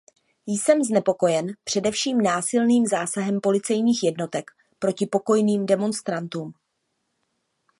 Jsem 0.47 0.83
znepokojen 0.83 1.47
především 1.63 2.21
násilným 2.21 2.85
zásahem 2.87 3.41
policejních 3.41 4.03
jednotek 4.03 4.51
proti 4.79 5.05
pokojným 5.05 5.65
demonstrantům. 5.65 6.53